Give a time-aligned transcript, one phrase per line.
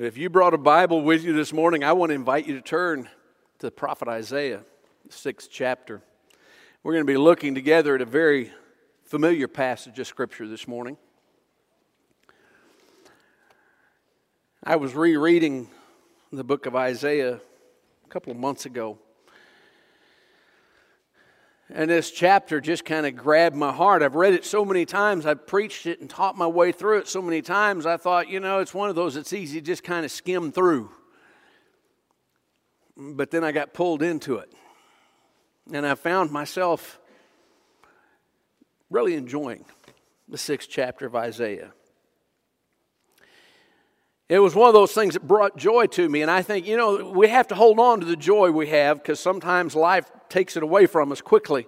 [0.00, 2.60] If you brought a Bible with you this morning, I want to invite you to
[2.60, 3.08] turn
[3.58, 4.60] to the prophet Isaiah,
[5.08, 6.02] sixth chapter.
[6.84, 8.52] We're going to be looking together at a very
[9.02, 10.98] familiar passage of Scripture this morning.
[14.62, 15.68] I was rereading
[16.32, 17.40] the book of Isaiah
[18.04, 19.00] a couple of months ago.
[21.70, 24.02] And this chapter just kind of grabbed my heart.
[24.02, 25.26] I've read it so many times.
[25.26, 27.84] I've preached it and taught my way through it so many times.
[27.84, 30.50] I thought, you know, it's one of those that's easy to just kind of skim
[30.50, 30.90] through.
[32.96, 34.50] But then I got pulled into it.
[35.70, 36.98] And I found myself
[38.88, 39.66] really enjoying
[40.26, 41.72] the sixth chapter of Isaiah.
[44.28, 46.20] It was one of those things that brought joy to me.
[46.20, 48.98] And I think, you know, we have to hold on to the joy we have
[48.98, 51.66] because sometimes life takes it away from us quickly.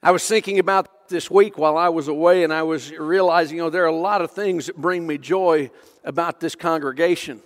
[0.00, 3.62] I was thinking about this week while I was away, and I was realizing, you
[3.62, 5.70] know, there are a lot of things that bring me joy
[6.04, 7.42] about this congregation.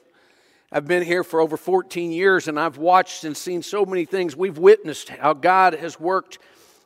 [0.70, 4.36] I've been here for over 14 years, and I've watched and seen so many things.
[4.36, 6.38] We've witnessed how God has worked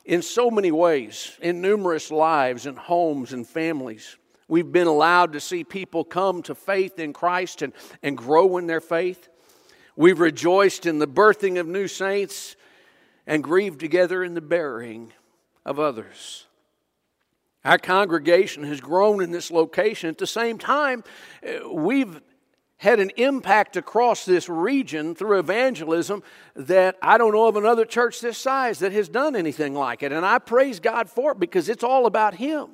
[0.05, 4.15] in so many ways, in numerous lives and homes and families.
[4.47, 8.67] We've been allowed to see people come to faith in Christ and, and grow in
[8.67, 9.29] their faith.
[9.95, 12.55] We've rejoiced in the birthing of new saints
[13.25, 15.13] and grieved together in the burying
[15.65, 16.47] of others.
[17.63, 20.09] Our congregation has grown in this location.
[20.09, 21.03] At the same time,
[21.47, 22.21] uh, we've
[22.77, 26.21] had an impact across this region through evangelism
[26.55, 30.11] that I don't know of another church this size that has done anything like it.
[30.11, 32.71] And I praise God for it because it's all about Him.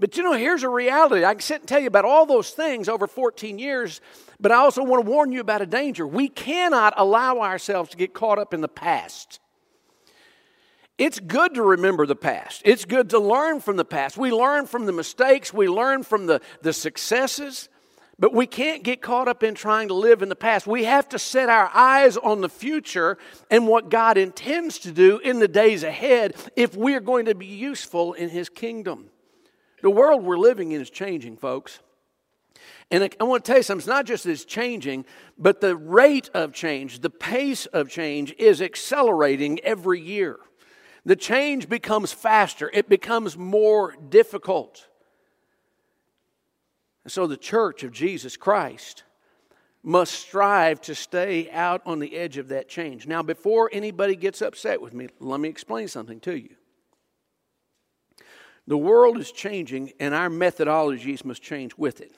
[0.00, 1.26] But you know, here's a reality.
[1.26, 4.00] I can sit and tell you about all those things over 14 years,
[4.40, 6.06] but I also want to warn you about a danger.
[6.06, 9.40] We cannot allow ourselves to get caught up in the past.
[10.96, 12.62] It's good to remember the past.
[12.64, 14.16] It's good to learn from the past.
[14.16, 17.68] We learn from the mistakes, we learn from the, the successes,
[18.18, 20.66] but we can't get caught up in trying to live in the past.
[20.66, 23.18] We have to set our eyes on the future
[23.50, 27.34] and what God intends to do in the days ahead if we are going to
[27.34, 29.10] be useful in His kingdom.
[29.82, 31.80] The world we're living in is changing, folks.
[32.90, 35.04] And I want to tell you something, it's not just that it's changing,
[35.38, 40.38] but the rate of change, the pace of change is accelerating every year.
[41.04, 44.88] The change becomes faster, it becomes more difficult.
[47.04, 49.04] And so the church of Jesus Christ
[49.82, 53.06] must strive to stay out on the edge of that change.
[53.06, 56.56] Now, before anybody gets upset with me, let me explain something to you.
[58.66, 62.12] The world is changing, and our methodologies must change with it.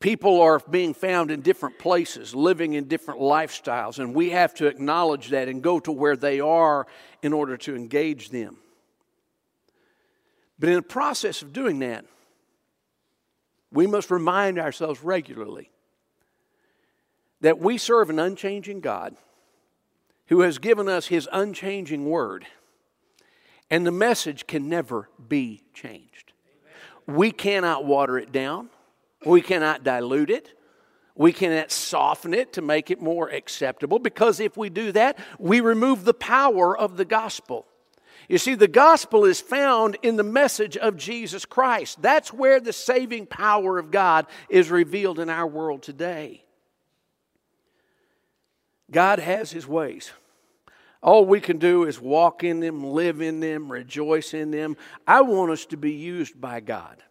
[0.00, 4.66] People are being found in different places, living in different lifestyles, and we have to
[4.66, 6.86] acknowledge that and go to where they are
[7.22, 8.58] in order to engage them.
[10.58, 12.04] But in the process of doing that,
[13.72, 15.70] we must remind ourselves regularly
[17.40, 19.16] that we serve an unchanging God
[20.26, 22.46] who has given us his unchanging word
[23.70, 26.32] and the message can never be changed.
[27.06, 28.70] We cannot water it down,
[29.24, 30.54] we cannot dilute it.
[31.14, 35.58] We cannot soften it to make it more acceptable because if we do that, we
[35.58, 37.66] remove the power of the gospel.
[38.28, 42.00] You see, the gospel is found in the message of Jesus Christ.
[42.00, 46.44] That's where the saving power of God is revealed in our world today.
[48.90, 50.12] God has his ways.
[51.02, 54.76] All we can do is walk in them, live in them, rejoice in them.
[55.06, 57.02] I want us to be used by God.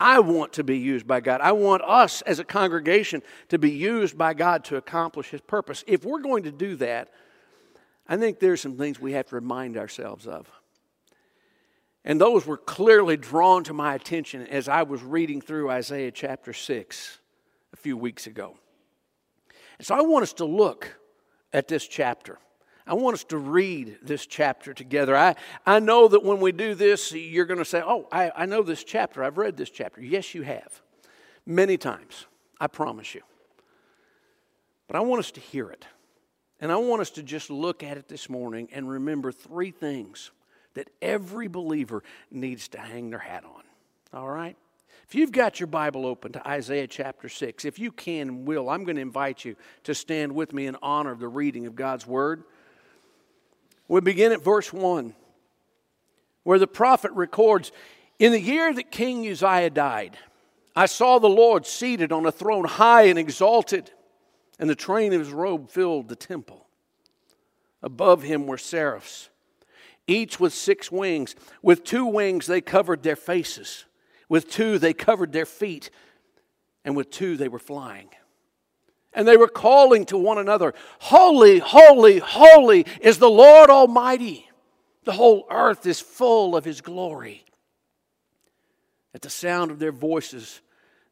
[0.00, 1.40] I want to be used by God.
[1.40, 5.82] I want us as a congregation to be used by God to accomplish His purpose.
[5.86, 7.10] If we're going to do that,
[8.08, 10.48] I think there's some things we have to remind ourselves of.
[12.04, 16.52] And those were clearly drawn to my attention as I was reading through Isaiah chapter
[16.52, 17.18] 6
[17.72, 18.56] a few weeks ago.
[19.78, 20.96] And so I want us to look
[21.52, 22.38] at this chapter.
[22.88, 25.14] I want us to read this chapter together.
[25.14, 28.46] I, I know that when we do this, you're going to say, Oh, I, I
[28.46, 29.22] know this chapter.
[29.22, 30.00] I've read this chapter.
[30.00, 30.80] Yes, you have.
[31.44, 32.26] Many times.
[32.60, 33.22] I promise you.
[34.88, 35.84] But I want us to hear it.
[36.60, 40.32] And I want us to just look at it this morning and remember three things
[40.74, 43.62] that every believer needs to hang their hat on.
[44.12, 44.56] All right?
[45.06, 48.68] If you've got your Bible open to Isaiah chapter 6, if you can and will,
[48.68, 51.76] I'm going to invite you to stand with me in honor of the reading of
[51.76, 52.44] God's Word.
[53.88, 55.14] We begin at verse 1,
[56.44, 57.72] where the prophet records
[58.18, 60.18] In the year that King Uzziah died,
[60.76, 63.90] I saw the Lord seated on a throne high and exalted,
[64.58, 66.66] and the train of his robe filled the temple.
[67.82, 69.30] Above him were seraphs,
[70.06, 71.34] each with six wings.
[71.62, 73.84] With two wings they covered their faces,
[74.28, 75.90] with two they covered their feet,
[76.84, 78.08] and with two they were flying.
[79.18, 84.48] And they were calling to one another, Holy, holy, holy is the Lord Almighty.
[85.02, 87.44] The whole earth is full of His glory.
[89.12, 90.60] At the sound of their voices,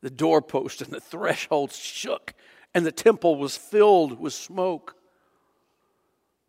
[0.02, 2.32] the doorpost and the thresholds shook,
[2.72, 4.94] and the temple was filled with smoke.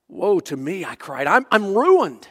[0.07, 1.25] Woe to me, I cried.
[1.25, 2.27] I'm, I'm ruined.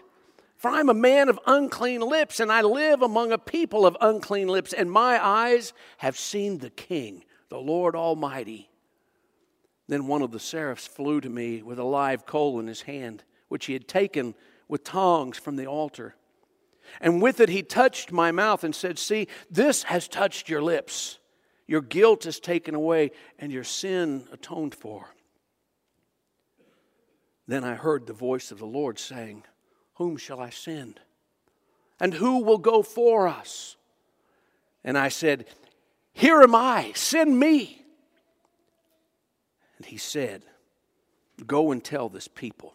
[0.57, 4.47] For I'm a man of unclean lips, and I live among a people of unclean
[4.47, 8.71] lips, and my eyes have seen the King, the Lord Almighty.
[9.89, 13.23] Then one of the seraphs flew to me with a live coal in his hand,
[13.49, 14.35] which he had taken
[14.69, 16.17] with tongs from the altar.
[17.01, 21.19] And with it he touched my mouth and said, See, this has touched your lips.
[21.69, 25.09] Your guilt is taken away, and your sin atoned for.
[27.49, 29.43] Then I heard the voice of the Lord saying,
[29.97, 31.01] whom shall I send?
[31.99, 33.77] And who will go for us?
[34.85, 35.47] And I said,
[36.13, 37.83] Here am I, send me.
[39.77, 40.43] And he said,
[41.47, 42.75] Go and tell this people.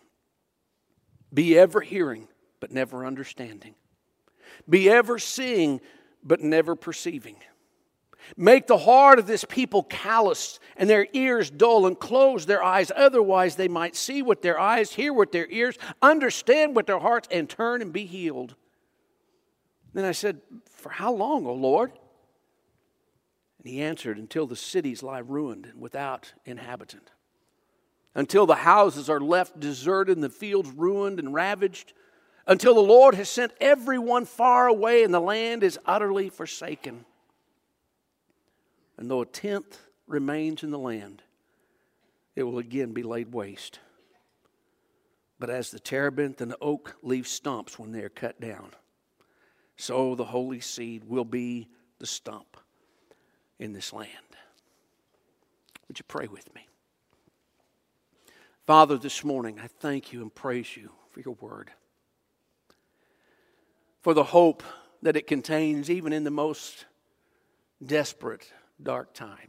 [1.34, 2.28] Be ever hearing,
[2.60, 3.76] but never understanding.
[4.70, 5.82] Be ever seeing,
[6.24, 7.38] but never perceiving.
[8.38, 12.92] Make the heart of this people callous and their ears dull and close their eyes.
[12.96, 17.28] Otherwise, they might see with their eyes, hear with their ears, understand with their hearts,
[17.32, 18.56] and turn and be healed.
[19.94, 20.40] Then I said,
[20.70, 21.92] For how long, O Lord?
[23.62, 27.12] And he answered, Until the cities lie ruined and without inhabitant,
[28.16, 31.94] until the houses are left deserted and the fields ruined and ravaged,
[32.48, 37.06] until the Lord has sent everyone far away and the land is utterly forsaken.
[38.98, 41.22] And though a tenth remains in the land,
[42.36, 43.80] it will again be laid waste.
[45.40, 48.72] But as the terebinth and the oak leave stumps when they are cut down,
[49.78, 51.70] so the holy seed will be
[52.00, 52.58] the stump
[53.62, 54.10] in this land.
[55.88, 56.68] Would you pray with me?
[58.66, 61.72] Father, this morning I thank you and praise you for your word,
[64.02, 64.64] for the hope
[65.04, 66.86] that it contains, even in the most
[67.86, 69.40] desperate dark times.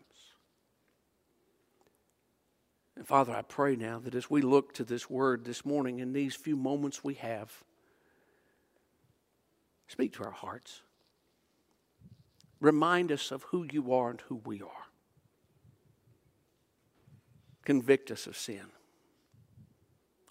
[2.97, 6.12] And Father, I pray now that as we look to this word this morning, in
[6.12, 7.50] these few moments we have,
[9.88, 10.82] speak to our hearts.
[12.62, 14.87] Remind us of who you are and who we are.
[17.64, 18.67] Convict us of sin.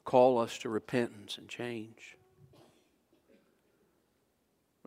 [0.05, 2.15] Call us to repentance and change.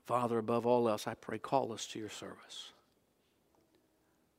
[0.06, 2.72] Father, above all else, I pray, call us to your service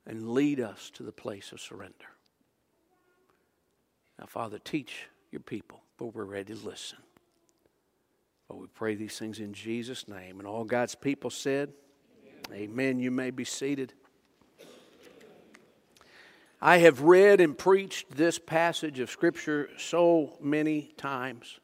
[0.04, 1.94] and lead us to the place of surrender.
[4.18, 6.98] Now, Father, teach your people, but we're ready to listen.
[8.48, 10.40] But we pray these things in Jesus' name.
[10.40, 11.72] And all God's people said,
[12.52, 13.00] Amen.
[13.00, 13.92] You may be seated.
[16.60, 21.60] I have read and preached this passage of Scripture so many times.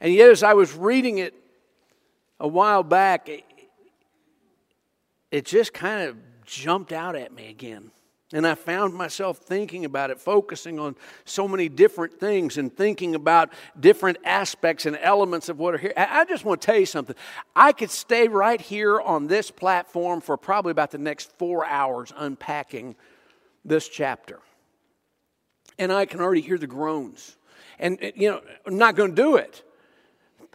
[0.00, 1.34] And yet, as I was reading it
[2.38, 3.44] a while back, it,
[5.30, 7.90] it just kind of jumped out at me again.
[8.32, 13.14] And I found myself thinking about it, focusing on so many different things and thinking
[13.14, 15.92] about different aspects and elements of what are here.
[15.96, 17.14] I just want to tell you something.
[17.54, 22.12] I could stay right here on this platform for probably about the next four hours
[22.16, 22.96] unpacking
[23.64, 24.40] this chapter.
[25.78, 27.36] And I can already hear the groans.
[27.78, 29.62] And, uh, you know, I'm not going to do it.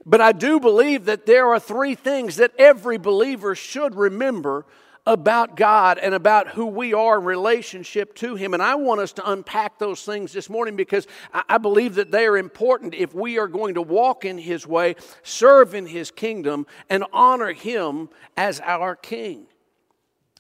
[0.06, 4.66] But I do believe that there are three things that every believer should remember
[5.10, 8.54] about God and about who we are in relationship to Him.
[8.54, 12.28] And I want us to unpack those things this morning because I believe that they
[12.28, 16.68] are important if we are going to walk in His way, serve in His kingdom,
[16.92, 19.48] and honor Him as our King.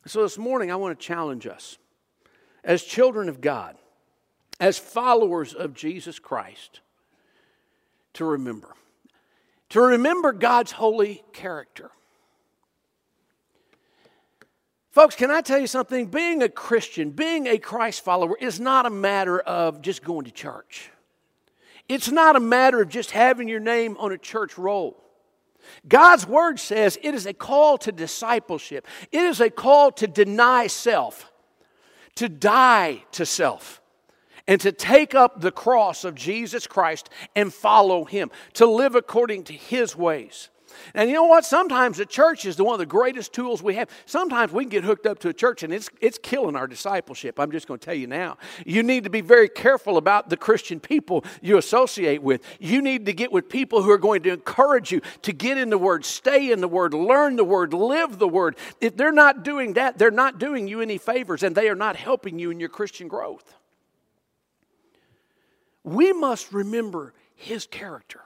[0.05, 1.79] So this morning, I want to challenge us
[2.63, 3.75] as children of God,
[4.59, 6.81] as followers of Jesus Christ,
[8.13, 8.75] to remember.
[9.69, 11.89] To remember God's holy character
[14.91, 16.07] Folks, can I tell you something?
[16.07, 20.31] Being a Christian, being a Christ follower, is not a matter of just going to
[20.31, 20.89] church.
[21.87, 25.03] It's not a matter of just having your name on a church roll.
[25.87, 30.67] God's word says it is a call to discipleship, it is a call to deny
[30.67, 31.31] self,
[32.15, 33.81] to die to self,
[34.47, 39.43] and to take up the cross of Jesus Christ and follow Him, to live according
[39.45, 40.49] to His ways.
[40.93, 41.45] And you know what?
[41.45, 43.89] Sometimes the church is the one of the greatest tools we have.
[44.05, 47.39] Sometimes we can get hooked up to a church and it's, it's killing our discipleship.
[47.39, 48.37] I'm just going to tell you now.
[48.65, 52.41] You need to be very careful about the Christian people you associate with.
[52.59, 55.69] You need to get with people who are going to encourage you to get in
[55.69, 58.55] the Word, stay in the Word, learn the Word, live the Word.
[58.81, 61.95] If they're not doing that, they're not doing you any favors and they are not
[61.95, 63.53] helping you in your Christian growth.
[65.83, 68.21] We must remember His character.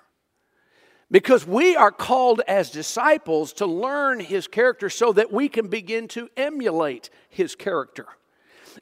[1.14, 6.08] Because we are called as disciples to learn his character so that we can begin
[6.08, 8.08] to emulate his character.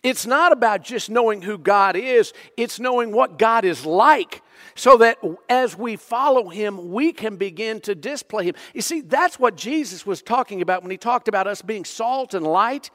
[0.02, 4.42] It's not about just knowing who God is, it's knowing what God is like
[4.76, 5.18] so that
[5.50, 8.56] as we follow him, we can begin to display him.
[8.74, 12.34] You see, that's what Jesus was talking about when he talked about us being salt
[12.34, 12.92] and light.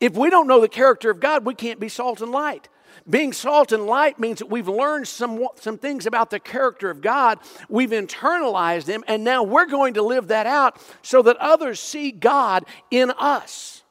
[0.00, 2.68] If we don't know the character of God, we can't be salt and light.
[3.08, 7.02] Being salt and light means that we've learned some, some things about the character of
[7.02, 11.80] God, we've internalized them, and now we're going to live that out so that others
[11.80, 13.82] see God in us.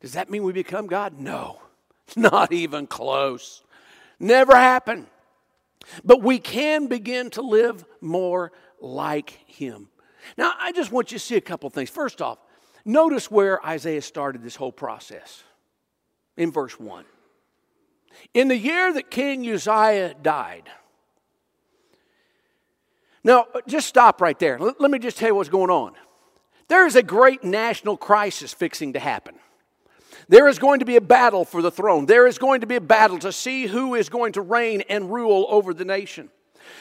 [0.00, 1.18] Does that mean we become God?
[1.18, 1.60] No,
[2.16, 3.62] not even close.
[4.18, 5.06] Never happened.
[6.04, 9.88] But we can begin to live more like Him.
[10.38, 11.90] Now, I just want you to see a couple things.
[11.90, 12.38] First off,
[12.84, 15.42] notice where Isaiah started this whole process
[16.36, 17.04] in verse 1.
[18.34, 20.68] In the year that King Uzziah died,
[23.22, 24.58] now just stop right there.
[24.58, 25.92] Let, me just tell you what's going on.
[26.68, 29.34] There is a great national crisis fixing to happen.
[30.28, 32.06] There is going to be a battle for the throne.
[32.06, 35.12] There is going to be a battle to see who is going to reign and
[35.12, 36.30] rule over the nation.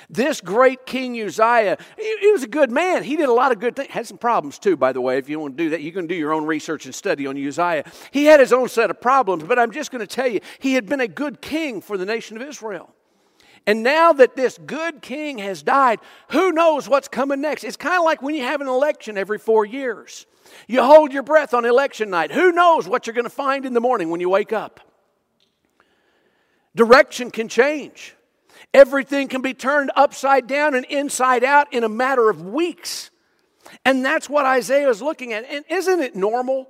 [0.09, 3.03] This great King Uzziah, he, was a good man.
[3.03, 3.89] He did a lot of good things.
[3.89, 5.17] Had some problems too, by the way.
[5.17, 7.37] If you want to do that, you can do your own research and study on
[7.37, 7.83] Uzziah.
[8.11, 10.73] He had his own set of problems, but I'm just going to tell you, he
[10.73, 12.93] had been a good king for the nation of Israel.
[13.65, 15.99] And now that this good king has died,
[16.31, 17.63] who knows what's coming next?
[17.63, 20.25] It's kind of like when you have an election every four years.
[20.67, 22.31] You hold your breath on election night.
[22.31, 24.79] Who knows what you're going to find in the morning when you wake up?
[26.75, 28.15] Direction can change.
[28.73, 33.09] Everything can be turned upside down and inside out in a matter of weeks.
[33.85, 35.45] And that's what Isaiah is looking at.
[35.45, 36.69] And isn't it normal?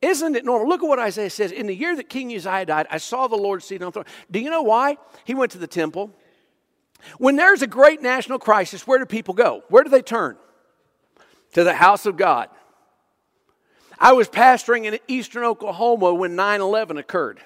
[0.00, 0.68] Isn't it normal?
[0.68, 1.52] Look at what Isaiah says.
[1.52, 4.14] In the year that King Uzziah died, I saw the Lord seated on the throne.
[4.30, 4.98] Do you know why?
[5.24, 6.10] He went to the temple.
[7.18, 9.62] When there's a great national crisis, where do people go?
[9.68, 10.36] Where do they turn?
[11.52, 12.48] To the house of God.
[13.98, 17.40] I was pastoring in eastern Oklahoma when 9 11 occurred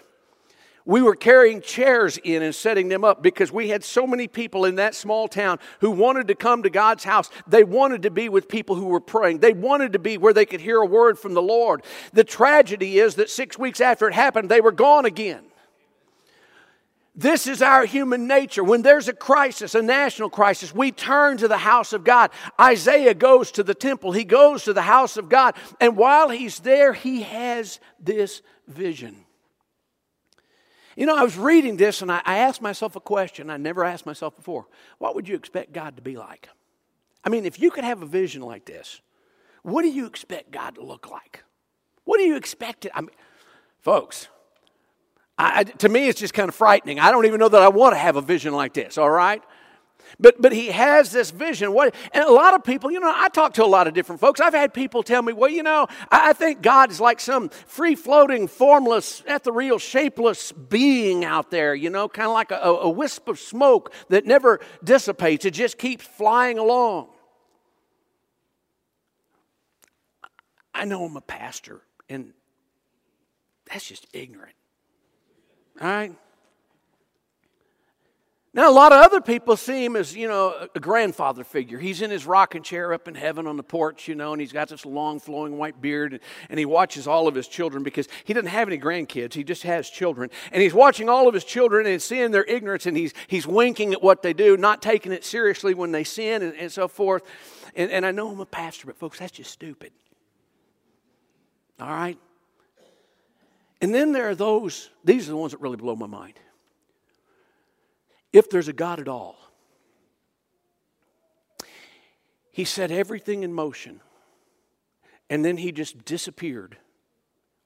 [0.88, 4.64] we were carrying chairs in and setting them up because we had so many people
[4.64, 7.28] in that small town who wanted to come to God's house.
[7.46, 9.40] They wanted to be with people who were praying.
[9.40, 11.84] They wanted to be where they could hear a word from the Lord.
[12.14, 15.44] The tragedy is that six weeks after it happened, they were gone again.
[17.14, 18.64] This is our human nature.
[18.64, 22.30] When there's a crisis, a national crisis, we turn to the house of God.
[22.58, 26.60] Isaiah goes to the temple, he goes to the house of God, and while he's
[26.60, 29.26] there, he has this vision.
[30.98, 33.84] You know, I was reading this and I, I asked myself a question I never
[33.84, 34.66] asked myself before.
[34.98, 36.48] What would you expect God to be like?
[37.22, 39.00] I mean, if you could have a vision like this,
[39.62, 41.44] what do you expect God to look like?
[42.02, 42.90] What do you expect it?
[42.96, 43.10] I mean,
[43.80, 44.26] folks,
[45.38, 46.98] I, to me, it's just kind of frightening.
[46.98, 49.40] I don't even know that I want to have a vision like this, all right?
[50.18, 51.72] But, but he has this vision.
[51.72, 54.20] What, and a lot of people, you know, I talk to a lot of different
[54.20, 54.40] folks.
[54.40, 57.48] I've had people tell me, well, you know, I, I think God is like some
[57.48, 62.88] free floating, formless, ethereal, shapeless being out there, you know, kind of like a, a
[62.88, 65.44] wisp of smoke that never dissipates.
[65.44, 67.08] It just keeps flying along.
[70.74, 72.32] I know I'm a pastor, and
[73.70, 74.54] that's just ignorant.
[75.80, 76.14] All right?
[78.58, 81.78] Now, a lot of other people see him as, you know, a grandfather figure.
[81.78, 84.50] He's in his rocking chair up in heaven on the porch, you know, and he's
[84.50, 86.18] got this long flowing white beard,
[86.50, 89.34] and he watches all of his children because he doesn't have any grandkids.
[89.34, 90.28] He just has children.
[90.50, 93.92] And he's watching all of his children and seeing their ignorance, and he's, he's winking
[93.92, 97.22] at what they do, not taking it seriously when they sin, and, and so forth.
[97.76, 99.92] And, and I know I'm a pastor, but folks, that's just stupid.
[101.78, 102.18] All right?
[103.80, 106.34] And then there are those, these are the ones that really blow my mind
[108.32, 109.36] if there's a God at all.
[112.50, 114.00] He set everything in motion,
[115.30, 116.76] and then he just disappeared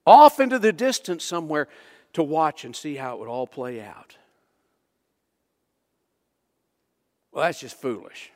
[0.07, 1.69] off into the distance somewhere
[2.13, 4.17] to watch and see how it would all play out.
[7.33, 8.31] Well, that's just foolish.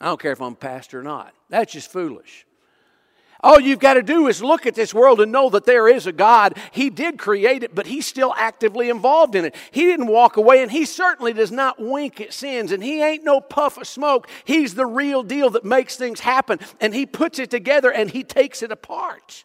[0.00, 1.34] I don't care if I'm a pastor or not.
[1.48, 2.46] That's just foolish.
[3.40, 6.06] All you've got to do is look at this world and know that there is
[6.06, 6.58] a God.
[6.72, 9.54] He did create it, but He's still actively involved in it.
[9.70, 13.24] He didn't walk away, and He certainly does not wink at sins, and He ain't
[13.24, 14.28] no puff of smoke.
[14.44, 18.24] He's the real deal that makes things happen, and He puts it together and He
[18.24, 19.44] takes it apart.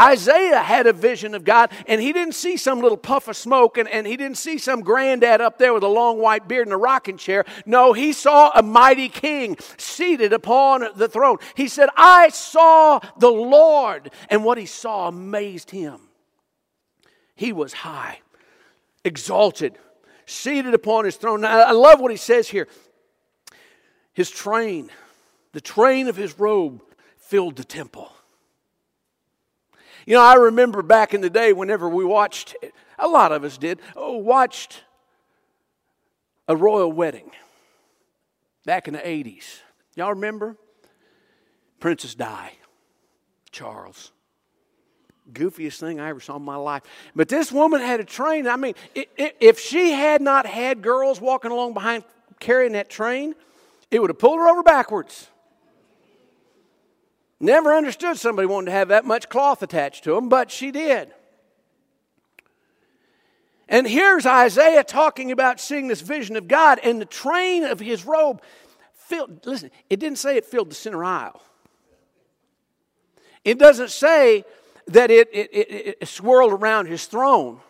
[0.00, 3.78] Isaiah had a vision of God, and he didn't see some little puff of smoke,
[3.78, 6.74] and, and he didn't see some granddad up there with a long white beard and
[6.74, 7.44] a rocking chair.
[7.64, 11.38] No, he saw a mighty king seated upon the throne.
[11.54, 16.00] He said, I saw the Lord, and what he saw amazed him.
[17.34, 18.20] He was high,
[19.04, 19.78] exalted,
[20.24, 21.42] seated upon his throne.
[21.42, 22.66] Now, I love what he says here.
[24.14, 24.90] His train,
[25.52, 26.80] the train of his robe,
[27.18, 28.10] filled the temple.
[30.06, 32.54] You know, I remember back in the day whenever we watched,
[32.98, 34.84] a lot of us did, oh, watched
[36.46, 37.32] a royal wedding
[38.64, 39.60] back in the 80s.
[39.96, 40.56] Y'all remember?
[41.80, 42.52] Princess Di,
[43.50, 44.12] Charles.
[45.32, 46.84] Goofiest thing I ever saw in my life.
[47.16, 48.46] But this woman had a train.
[48.46, 52.04] I mean, if she had not had girls walking along behind
[52.38, 53.34] carrying that train,
[53.90, 55.28] it would have pulled her over backwards.
[57.38, 61.12] Never understood somebody wanting to have that much cloth attached to them, but she did.
[63.68, 68.06] And here's Isaiah talking about seeing this vision of God, and the train of his
[68.06, 68.40] robe
[68.94, 71.42] filled, listen, it didn't say it filled the center aisle.
[73.44, 74.44] It doesn't say
[74.86, 77.60] that it, it, it, it swirled around his throne.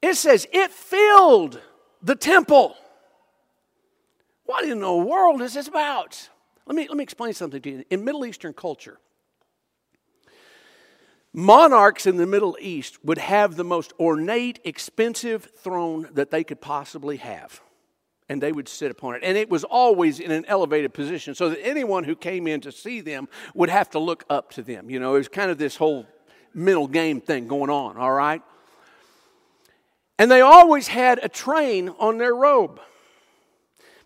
[0.00, 1.60] It says it filled
[2.02, 2.76] the temple.
[4.44, 6.28] What in the world is this about?
[6.66, 7.84] Let me, let me explain something to you.
[7.90, 8.98] In Middle Eastern culture,
[11.32, 16.60] monarchs in the Middle East would have the most ornate, expensive throne that they could
[16.60, 17.60] possibly have.
[18.28, 19.20] And they would sit upon it.
[19.22, 22.72] And it was always in an elevated position so that anyone who came in to
[22.72, 24.90] see them would have to look up to them.
[24.90, 26.06] You know, it was kind of this whole
[26.52, 28.42] mental game thing going on, all right?
[30.18, 32.80] And they always had a train on their robe.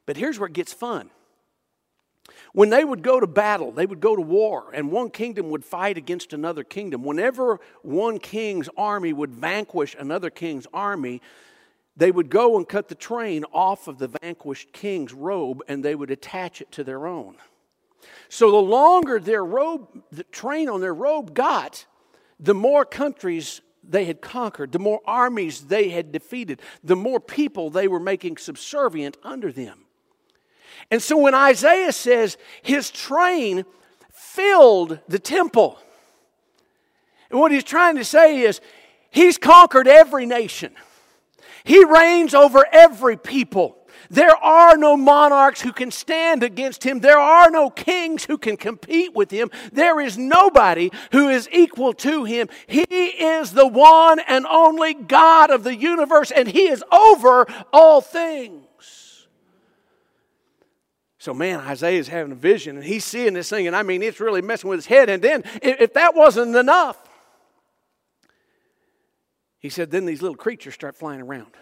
[0.04, 1.10] But here's where it gets fun
[2.52, 5.64] when they would go to battle, they would go to war, and one kingdom would
[5.64, 7.04] fight against another kingdom.
[7.04, 11.20] Whenever one king's army would vanquish another king's army,
[11.96, 15.94] they would go and cut the train off of the vanquished king's robe and they
[15.94, 17.36] would attach it to their own.
[18.28, 21.84] So the longer their robe, the train on their robe got,
[22.38, 27.70] the more countries they had conquered, the more armies they had defeated, the more people
[27.70, 29.84] they were making subservient under them.
[30.90, 33.64] And so when Isaiah says his train
[34.12, 35.78] filled the temple,
[37.30, 38.60] and what he's trying to say is
[39.10, 40.72] he's conquered every nation,
[41.64, 43.76] he reigns over every people.
[44.08, 46.98] There are no monarchs who can stand against him.
[46.98, 49.50] There are no kings who can compete with him.
[49.72, 52.48] There is nobody who is equal to him.
[52.66, 58.00] He is the one and only God of the universe, and he is over all
[58.00, 58.66] things.
[61.20, 64.20] So, man, Isaiah's having a vision and he's seeing this thing, and I mean, it's
[64.20, 65.10] really messing with his head.
[65.10, 66.96] And then, if that wasn't enough,
[69.58, 71.52] he said, then these little creatures start flying around.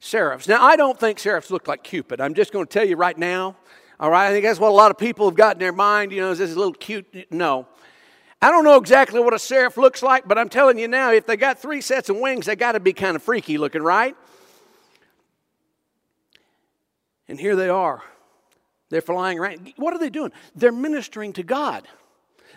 [0.00, 0.48] Seraphs.
[0.48, 2.20] Now, I don't think seraphs look like Cupid.
[2.20, 3.54] I'm just going to tell you right now.
[4.00, 6.10] All right, I think that's what a lot of people have got in their mind.
[6.10, 7.30] You know, is this little cute?
[7.30, 7.68] No.
[8.42, 11.26] I don't know exactly what a seraph looks like, but I'm telling you now, if
[11.26, 14.16] they got three sets of wings, they got to be kind of freaky looking, right?
[17.30, 18.02] And here they are.
[18.88, 19.72] They're flying around.
[19.76, 20.32] What are they doing?
[20.56, 21.86] They're ministering to God.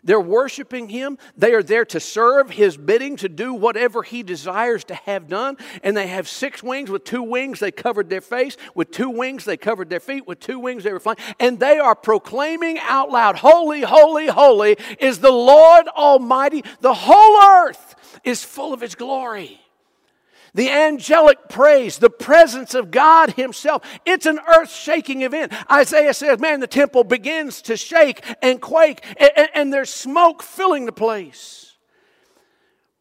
[0.04, 1.20] They're worshiping Him.
[1.38, 5.58] They are there to serve His bidding, to do whatever He desires to have done.
[5.84, 6.90] And they have six wings.
[6.90, 8.58] With two wings, they covered their face.
[8.74, 10.28] With two wings, they covered their feet.
[10.28, 11.20] With two wings, they were flying.
[11.40, 16.64] And they are proclaiming out loud Holy, holy, holy is the Lord Almighty.
[16.82, 19.63] The whole earth is full of His glory
[20.54, 23.84] the angelic praise, the presence of God Himself.
[24.06, 25.54] It's an earth shaking event.
[25.72, 30.86] Isaiah says, Man, the temple begins to shake and quake, and, and, there's smoke filling
[30.86, 31.76] the place.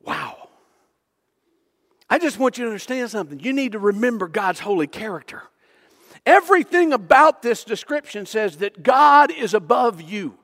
[0.00, 0.48] Wow.
[2.08, 3.40] I just want you to understand something.
[3.40, 5.42] You need to remember God's holy character.
[6.24, 10.38] Everything about this description says that God is above you.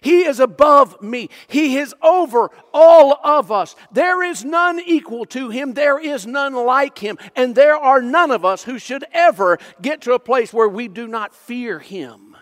[0.00, 1.28] He is above me.
[1.48, 3.76] He is over all of us.
[3.92, 5.74] There is none equal to him.
[5.74, 7.18] There is none like him.
[7.36, 10.88] And there are none of us who should ever get to a place where we
[10.88, 12.36] do not fear him.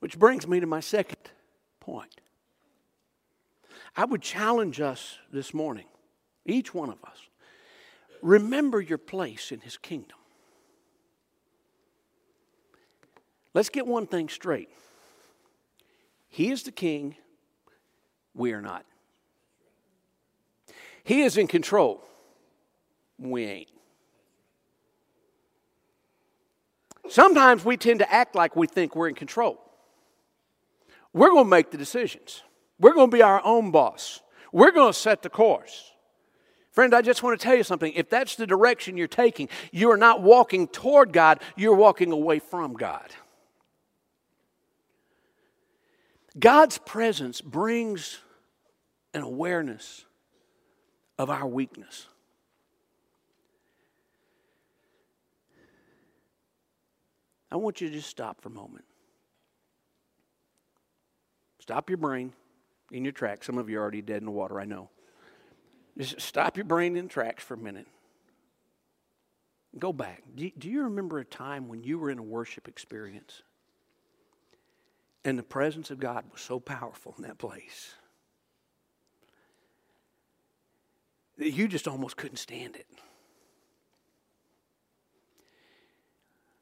[0.00, 1.18] Which brings me to my second
[1.80, 2.20] point.
[3.96, 5.86] I would challenge us this morning,
[6.44, 7.18] each one of us,
[8.20, 10.18] remember your place in his kingdom.
[13.56, 14.68] Let's get one thing straight.
[16.28, 17.16] He is the king,
[18.34, 18.84] we are not.
[21.02, 22.04] He is in control,
[23.18, 23.68] we ain't.
[27.08, 29.58] Sometimes we tend to act like we think we're in control.
[31.14, 32.42] We're going to make the decisions.
[32.78, 34.20] We're going to be our own boss.
[34.52, 35.92] We're going to set the course.
[36.72, 37.94] Friend, I just want to tell you something.
[37.94, 42.38] If that's the direction you're taking, you are not walking toward God, you're walking away
[42.38, 43.14] from God.
[46.38, 48.18] God's presence brings
[49.14, 50.04] an awareness
[51.18, 52.06] of our weakness.
[57.50, 58.84] I want you to just stop for a moment.
[61.60, 62.32] Stop your brain
[62.92, 63.46] in your tracks.
[63.46, 64.90] Some of you are already dead in the water, I know.
[65.96, 67.86] Just stop your brain in tracks for a minute.
[69.78, 70.22] Go back.
[70.34, 73.42] Do you, remember a time when you were in a worship experience
[75.26, 77.94] and the presence of God was so powerful in that place
[81.36, 82.86] that you just almost couldn't stand it?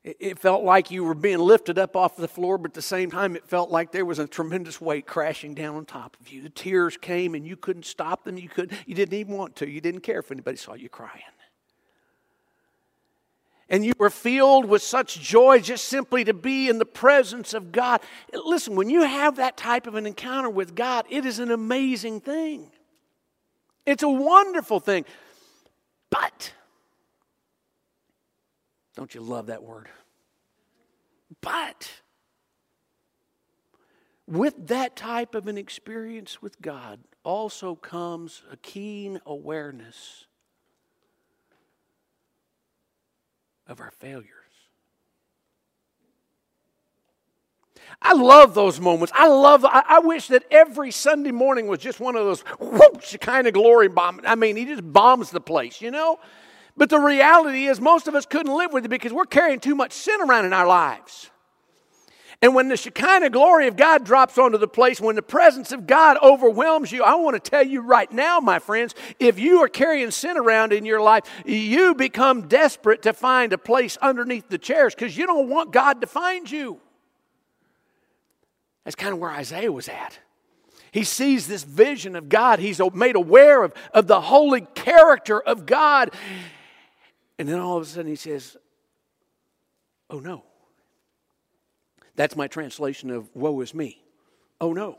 [0.03, 3.11] It felt like you were being lifted up off the floor, but at the same
[3.11, 6.43] time, it felt like there was a tremendous weight crashing down on top of you.
[6.43, 8.37] The tears came and you couldn't stop them.
[8.37, 9.69] You, couldn't, you didn't even want to.
[9.69, 11.23] You didn't care if anybody saw you crying.
[13.75, 17.73] And you were filled with such joy just simply to be in the presence of
[17.73, 18.01] God.
[18.33, 22.21] Listen, when you have that type of an encounter with God, it is an amazing
[22.21, 22.71] thing.
[23.85, 25.05] It's a wonderful thing.
[26.09, 26.53] But,
[28.95, 29.89] don't you love that word?
[31.41, 31.91] But
[34.29, 40.27] with that type of an experience with God also comes a keen awareness
[43.67, 44.31] of our failures.
[48.01, 49.13] I love those moments.
[49.17, 53.17] I love, I, I, wish that every Sunday morning was just one of those whoosh
[53.21, 54.21] kind of glory bomb.
[54.27, 56.19] I mean, he just bombs the place, you know?
[56.77, 59.75] But the reality is, most of us couldn't live with it because we're carrying too
[59.75, 61.31] much sin around in our lives.
[62.45, 65.87] And when the Shekinah glory of God drops onto the place, when the presence of
[65.87, 69.69] God overwhelms you, I want to tell you right now, my friends, if you are
[69.69, 74.59] carrying sin around in your life, you become desperate to find a place underneath the
[74.59, 76.83] chairs because you don't want God to find you.
[78.85, 80.19] That's kind of where Isaiah was at.
[80.93, 82.59] He sees this vision of God.
[82.59, 86.11] He's made aware of, of the holy character of God.
[87.39, 88.59] And then all of a sudden he says,
[90.11, 90.45] Oh no.
[92.17, 94.03] That's my translation of woe is me.
[94.61, 94.99] Oh no.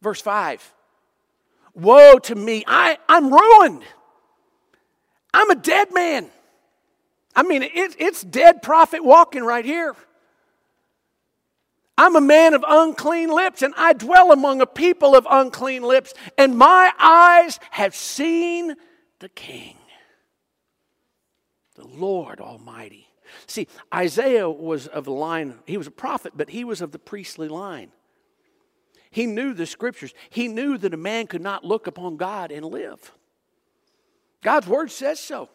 [0.00, 0.74] Verse 5
[1.74, 3.82] Woe to me, I, I'm ruined.
[5.32, 6.30] I'm a dead man.
[7.34, 9.96] I mean, it, it's dead prophet walking right here.
[11.96, 16.12] I'm a man of unclean lips, and I dwell among a people of unclean lips,
[16.36, 18.74] and my eyes have seen
[19.20, 19.76] the King
[21.74, 23.08] the Lord Almighty.
[23.46, 26.98] See, Isaiah was of the line, he was a prophet, but he was of the
[26.98, 27.90] priestly line.
[29.10, 30.14] He knew the scriptures.
[30.30, 33.12] He knew that a man could not look upon God and live.
[34.42, 35.50] God's word says so.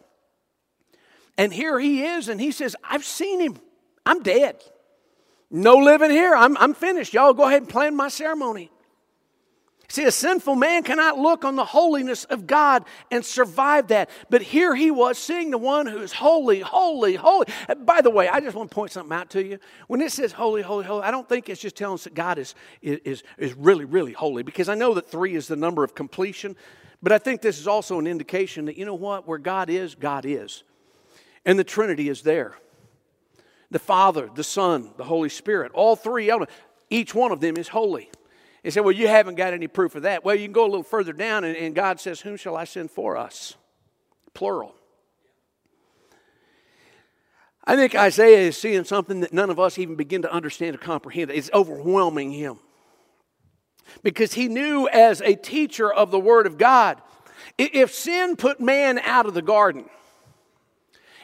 [1.36, 3.58] And here he is, and he says, I've seen him.
[4.06, 4.62] I'm dead.
[5.50, 6.34] No living here.
[6.34, 7.14] I'm, I'm finished.
[7.14, 8.70] Y'all go ahead and plan my ceremony.
[9.90, 14.10] See, a sinful man cannot look on the holiness of God and survive that.
[14.28, 17.46] But here he was seeing the one who is holy, holy, holy.
[17.78, 19.58] By the way, I just want to point something out to you.
[19.86, 22.38] When it says holy, holy, holy, I don't think it's just telling us that God
[22.38, 25.94] is, is, is really, really holy, because I know that three is the number of
[25.94, 26.54] completion.
[27.02, 29.94] But I think this is also an indication that, you know what, where God is,
[29.94, 30.64] God is.
[31.46, 32.58] And the Trinity is there.
[33.70, 36.52] The Father, the Son, the Holy Spirit, all three elements,
[36.90, 38.10] each one of them is holy.
[38.62, 40.24] He said, Well, you haven't got any proof of that.
[40.24, 42.64] Well, you can go a little further down, and, and God says, Whom shall I
[42.64, 43.54] send for us?
[44.34, 44.74] Plural.
[47.64, 50.78] I think Isaiah is seeing something that none of us even begin to understand or
[50.78, 51.30] comprehend.
[51.30, 52.58] It's overwhelming him.
[54.02, 57.00] Because he knew as a teacher of the Word of God,
[57.58, 59.84] if sin put man out of the garden,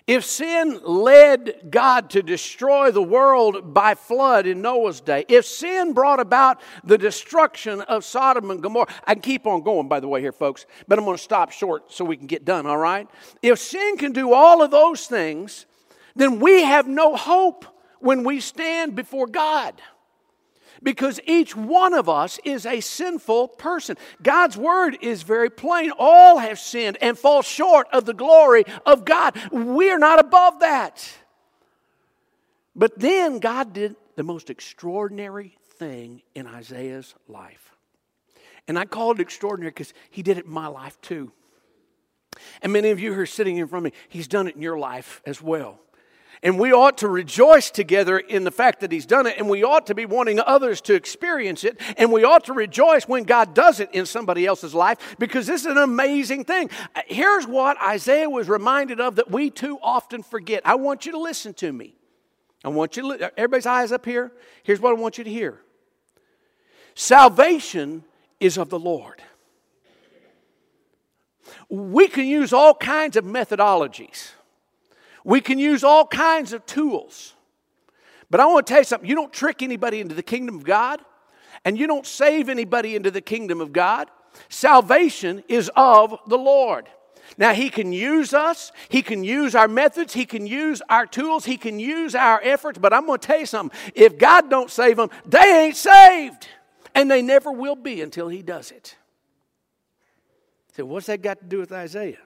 [0.06, 5.94] if sin led God to destroy the world by flood in Noah's day, if sin
[5.94, 10.08] brought about the destruction of Sodom and Gomorrah, I can keep on going, by the
[10.08, 12.76] way, here, folks, but I'm going to stop short so we can get done, all
[12.76, 13.08] right?
[13.40, 15.64] If sin can do all of those things,
[16.14, 17.64] then we have no hope
[18.00, 19.80] when we stand before God
[20.84, 23.96] because each one of us is a sinful person.
[24.22, 25.90] God's word is very plain.
[25.98, 29.36] All have sinned and fall short of the glory of God.
[29.50, 31.10] We are not above that.
[32.76, 37.74] But then God did the most extraordinary thing in Isaiah's life.
[38.68, 41.32] And I call it extraordinary because he did it in my life too.
[42.62, 44.62] And many of you who are sitting in front of me, he's done it in
[44.62, 45.80] your life as well.
[46.44, 49.64] And we ought to rejoice together in the fact that He's done it, and we
[49.64, 53.54] ought to be wanting others to experience it, and we ought to rejoice when God
[53.54, 56.68] does it in somebody else's life because this is an amazing thing.
[57.06, 60.60] Here's what Isaiah was reminded of that we too often forget.
[60.66, 61.96] I want you to listen to me.
[62.62, 64.30] I want you to, everybody's eyes up here.
[64.62, 65.60] Here's what I want you to hear
[66.94, 68.04] Salvation
[68.38, 69.22] is of the Lord.
[71.70, 74.32] We can use all kinds of methodologies.
[75.24, 77.32] We can use all kinds of tools.
[78.30, 80.64] But I want to tell you something you don't trick anybody into the kingdom of
[80.64, 81.00] God,
[81.64, 84.10] and you don't save anybody into the kingdom of God.
[84.48, 86.88] Salvation is of the Lord.
[87.38, 91.44] Now, He can use us, He can use our methods, He can use our tools,
[91.44, 93.78] He can use our efforts, but I'm going to tell you something.
[93.94, 96.48] If God don't save them, they ain't saved,
[96.94, 98.96] and they never will be until He does it.
[100.76, 102.18] So, what's that got to do with Isaiah?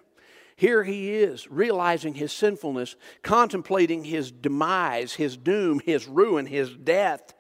[0.59, 7.33] Here he is, realizing his sinfulness, contemplating his demise, his doom, his ruin, his death.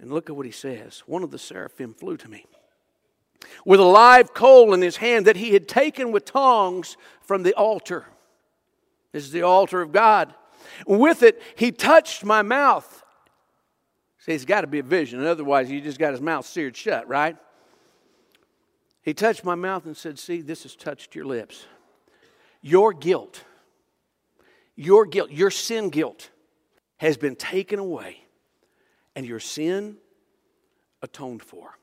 [0.00, 1.00] And look at what he says.
[1.00, 2.46] One of the seraphim flew to me
[3.66, 7.52] with a live coal in his hand that he had taken with tongs from the
[7.52, 8.06] altar.
[9.12, 10.34] This is the altar of God.
[10.86, 13.04] With it, he touched my mouth.
[14.20, 15.22] See, it's got to be a vision.
[15.22, 17.36] Otherwise, he just got his mouth seared shut, right?
[19.02, 21.66] He touched my mouth and said, See, this has touched your lips.
[22.66, 23.44] Your guilt,
[24.74, 26.30] your guilt, your sin guilt
[26.96, 28.24] has been taken away
[29.14, 29.98] and your sin
[31.00, 31.78] atoned for.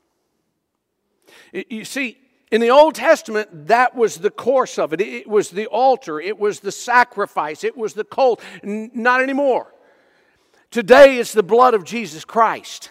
[1.54, 2.18] You see,
[2.52, 5.00] in the Old Testament, that was the course of it.
[5.00, 8.42] It was the altar, it was the sacrifice, it was the cold.
[8.62, 9.72] Not anymore.
[10.70, 12.90] Today, it's the blood of Jesus Christ.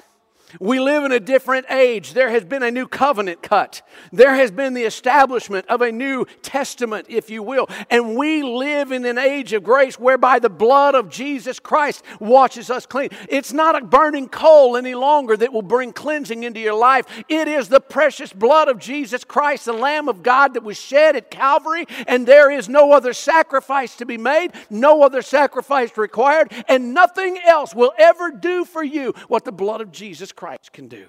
[0.59, 2.13] We live in a different age.
[2.13, 3.81] There has been a new covenant cut.
[4.11, 7.67] There has been the establishment of a new testament, if you will.
[7.89, 12.69] And we live in an age of grace whereby the blood of Jesus Christ washes
[12.69, 13.09] us clean.
[13.29, 17.05] It's not a burning coal any longer that will bring cleansing into your life.
[17.27, 21.15] It is the precious blood of Jesus Christ, the Lamb of God that was shed
[21.15, 21.85] at Calvary.
[22.07, 27.39] And there is no other sacrifice to be made, no other sacrifice required, and nothing
[27.39, 31.05] else will ever do for you what the blood of Jesus Christ Christ can do.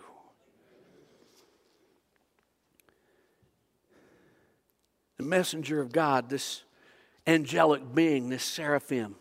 [5.17, 6.63] The messenger of God, this
[7.27, 9.17] angelic being, this seraphim,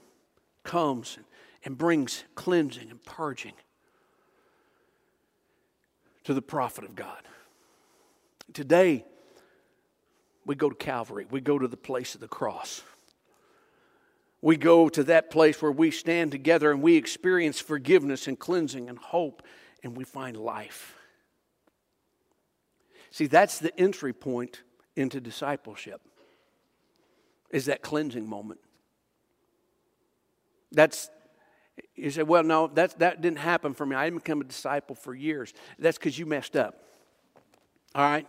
[0.62, 1.18] comes
[1.66, 3.54] and brings cleansing and purging
[6.26, 7.24] to the prophet of God.
[8.54, 9.06] Today,
[10.46, 12.84] we go to Calvary, we go to the place of the cross.
[14.44, 18.90] We go to that place where we stand together and we experience forgiveness and cleansing
[18.90, 19.42] and hope
[19.84, 20.96] and we find life.
[23.12, 24.64] See, that's the entry point
[24.96, 26.02] into discipleship.
[27.52, 28.60] Is that cleansing moment.
[30.72, 31.10] That's
[31.96, 33.96] you say, well, no, that, that didn't happen for me.
[33.96, 35.54] I didn't become a disciple for years.
[35.80, 36.76] That's because you messed up.
[37.96, 38.28] All right?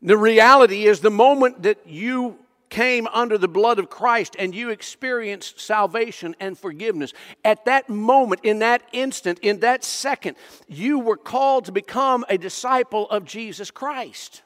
[0.00, 2.38] The reality is the moment that you
[2.70, 7.12] came under the blood of Christ and you experienced salvation and forgiveness,
[7.44, 12.38] at that moment, in that instant, in that second, you were called to become a
[12.38, 14.42] disciple of Jesus Christ.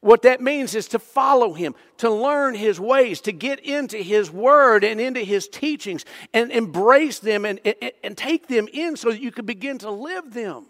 [0.00, 4.30] What that means is to follow him, to learn his ways, to get into his
[4.30, 9.10] word and into his teachings and embrace them and, and, and take them in so
[9.10, 10.66] that you can begin to live them.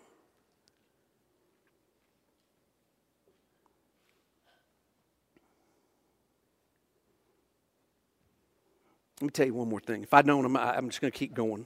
[9.23, 10.03] Let me tell you one more thing.
[10.03, 11.65] If I'd known him, I'm just going to keep going.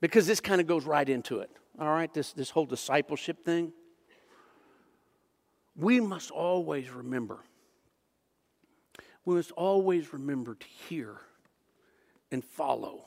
[0.00, 1.50] Because this kind of goes right into it.
[1.80, 3.72] All right, this, this whole discipleship thing.
[5.74, 7.40] We must always remember.
[9.24, 11.16] We must always remember to hear
[12.30, 13.06] and follow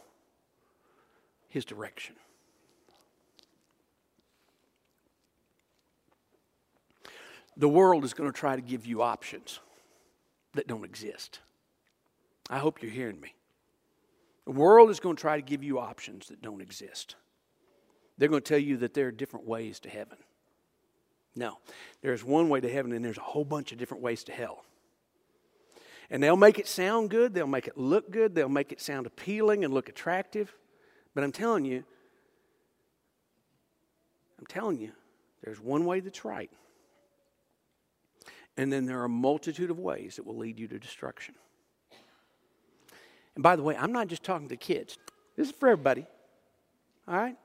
[1.47, 2.17] his direction.
[7.55, 9.61] The world is going to try to give you options
[10.59, 11.39] that don't exist.
[12.49, 13.33] I hope you're hearing me.
[14.43, 17.15] The world is going to try to give you options that don't exist.
[18.17, 20.17] They're going to tell you that there are different ways to heaven.
[21.33, 21.59] No,
[22.01, 24.65] there's one way to heaven, and there's a whole bunch of different ways to hell.
[26.09, 29.07] And they'll make it sound good, they'll make it look good, they'll make it sound
[29.07, 30.53] appealing and look attractive.
[31.15, 31.85] But I'm telling you,
[34.37, 34.91] I'm telling you,
[35.41, 36.51] there's one way that's right.
[38.59, 41.33] And then there are a multitude of ways that will lead you to destruction.
[43.33, 44.97] And by the way, I'm not just talking to kids,
[45.37, 46.05] this is for everybody.
[47.07, 47.37] All right?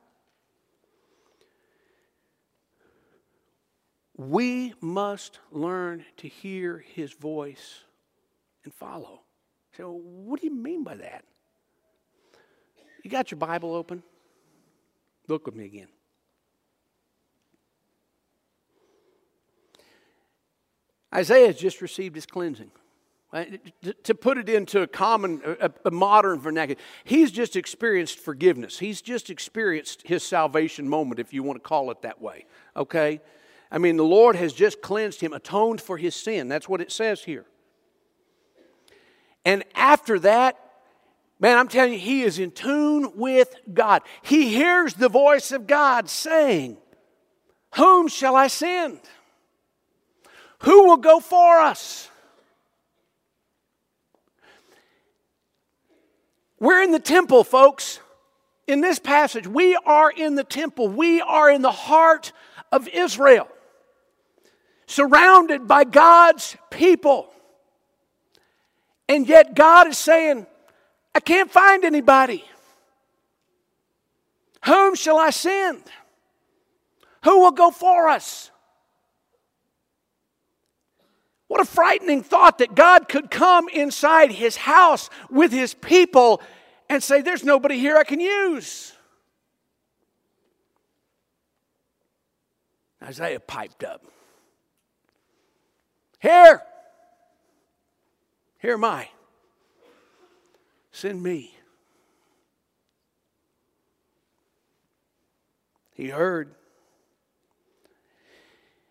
[4.16, 7.85] We must learn to hear his voice
[8.64, 9.20] and follow.
[9.77, 11.24] So, what do you mean by that?
[13.05, 14.03] You got your Bible open?
[15.29, 15.93] Look with me again.
[21.14, 22.70] Isaiah has just received his cleansing.
[24.05, 25.42] To put it into a common,
[25.85, 28.79] a, modern vernacular, he's just experienced forgiveness.
[28.79, 32.46] He's just experienced his salvation moment, if you want to call it that way.
[32.77, 33.20] Okay?
[33.72, 36.46] I mean, the Lord has just cleansed him, atoned for his sin.
[36.46, 37.44] That's what it says here.
[39.44, 40.57] And after that,
[41.40, 44.03] man, I'm telling you, he is in tune with God.
[44.22, 46.77] He hears the voice of God saying,
[47.74, 49.00] Whom shall I send?
[50.64, 52.11] Who will go for us?
[56.59, 58.00] We're in the temple, folks.
[58.66, 60.88] In this passage, we are in the temple.
[60.88, 62.33] We are in the heart
[62.72, 63.46] of Israel,
[64.87, 67.31] surrounded by God's people.
[69.07, 70.46] And yet, God is saying,
[71.14, 72.42] I can't find anybody.
[74.64, 75.83] Whom shall I send?
[77.24, 78.50] Who will go for us?
[81.54, 86.42] What a frightening thought that God could come inside his house with his people
[86.88, 88.92] and say, There's nobody here I can use.
[93.00, 94.04] Isaiah piped up.
[96.18, 96.60] Here,
[98.58, 99.08] here am I.
[100.90, 101.54] Send me.
[105.92, 106.52] He heard.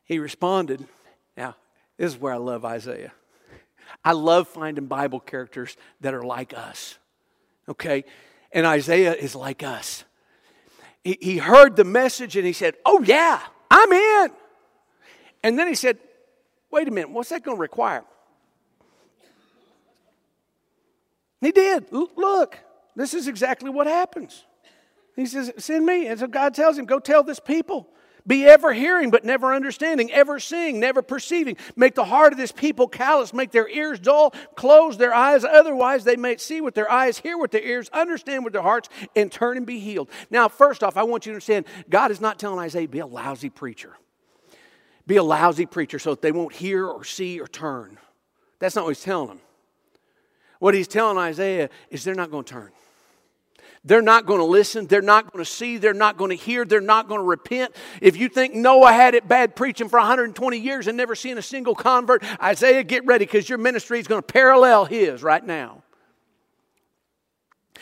[0.06, 0.88] He responded.
[1.36, 1.58] Now,
[1.98, 3.14] this is where I love Isaiah.
[4.04, 6.98] I love finding Bible characters that are like us.
[7.70, 8.04] Okay?
[8.52, 10.04] And Isaiah is like us.
[11.04, 14.32] He, he heard the message and he said, Oh, yeah, I'm in.
[15.44, 15.98] And then he said,
[16.72, 18.04] Wait a minute, what's that going to require?
[21.42, 21.92] He did.
[21.92, 22.58] Look,
[22.96, 24.46] this is exactly what happens.
[25.16, 26.08] He says, Send me.
[26.08, 27.90] And so God tells him, Go tell this people.
[28.26, 31.58] Be ever hearing, but never understanding, ever seeing, never perceiving.
[31.76, 36.06] Make the heart of this people callous, make their ears dull, close their eyes, otherwise
[36.06, 39.30] they may see with their eyes, hear with their ears, understand with their hearts, and
[39.30, 40.10] turn and be healed.
[40.30, 43.06] Now, first off, I want you to understand God is not telling Isaiah, be a
[43.06, 43.98] lousy preacher.
[45.06, 47.98] Be a lousy preacher so that they won't hear or see or turn.
[48.60, 49.42] That's not what he's telling them.
[50.60, 52.72] What he's telling Isaiah is they're not going to turn.
[53.86, 54.88] They're not going to listen.
[54.88, 55.78] They're not going to see.
[55.78, 56.64] They're not going to hear.
[56.64, 57.76] They're not going to repent.
[58.02, 61.42] If you think Noah had it bad preaching for 120 years and never seen a
[61.42, 65.84] single convert, Isaiah, get ready because your ministry is going to parallel his right now.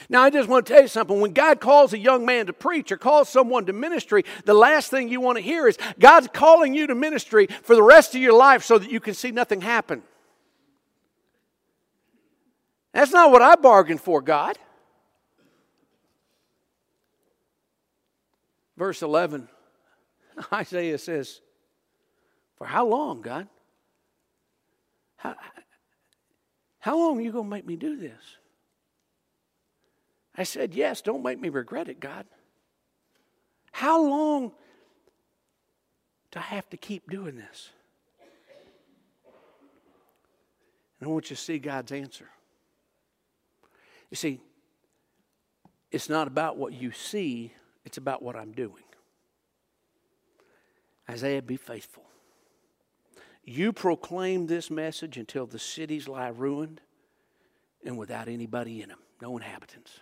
[0.10, 1.20] Now, I just want to tell you something.
[1.20, 4.90] When God calls a young man to preach or calls someone to ministry, the last
[4.90, 8.22] thing you want to hear is God's calling you to ministry for the rest of
[8.22, 10.02] your life so that you can see nothing happen.
[12.92, 14.58] That's not what I bargained for, God.
[18.82, 19.48] Verse 11,
[20.52, 21.40] Isaiah says,
[22.58, 23.48] For how long, God?
[25.18, 25.36] How,
[26.80, 28.38] how long are you going to make me do this?
[30.36, 32.26] I said, Yes, don't make me regret it, God.
[33.72, 34.52] How long
[36.32, 37.70] do I have to keep doing this?
[41.00, 42.30] And I want you to see God's answer.
[44.10, 44.42] You see,
[45.92, 47.54] it's not about what you see,
[47.86, 48.84] it's about what I'm doing.
[51.10, 52.04] Isaiah, be faithful.
[53.44, 56.80] You proclaim this message until the cities lie ruined
[57.84, 60.00] and without anybody in them, no inhabitants.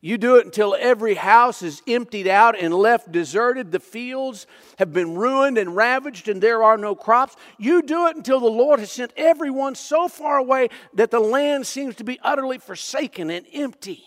[0.00, 3.72] You do it until every house is emptied out and left deserted.
[3.72, 4.46] The fields
[4.78, 7.36] have been ruined and ravaged, and there are no crops.
[7.58, 11.66] You do it until the Lord has sent everyone so far away that the land
[11.66, 14.04] seems to be utterly forsaken and empty.